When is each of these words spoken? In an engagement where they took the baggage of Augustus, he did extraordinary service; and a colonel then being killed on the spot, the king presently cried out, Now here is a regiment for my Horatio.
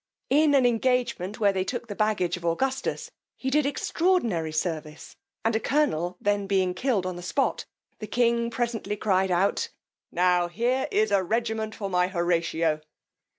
In 0.31 0.55
an 0.55 0.65
engagement 0.65 1.39
where 1.39 1.53
they 1.53 1.63
took 1.63 1.87
the 1.87 1.95
baggage 1.95 2.35
of 2.35 2.43
Augustus, 2.43 3.11
he 3.37 3.51
did 3.51 3.67
extraordinary 3.67 4.51
service; 4.51 5.15
and 5.45 5.55
a 5.55 5.59
colonel 5.59 6.17
then 6.19 6.47
being 6.47 6.73
killed 6.73 7.05
on 7.05 7.17
the 7.17 7.21
spot, 7.21 7.67
the 7.99 8.07
king 8.07 8.49
presently 8.49 8.95
cried 8.95 9.29
out, 9.29 9.69
Now 10.11 10.47
here 10.47 10.87
is 10.91 11.11
a 11.11 11.21
regiment 11.21 11.75
for 11.75 11.87
my 11.87 12.07
Horatio. 12.07 12.81